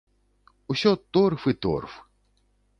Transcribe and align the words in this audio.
Усё 0.75 0.93
торф 1.17 1.47
і 1.53 1.55
торф. 1.67 1.93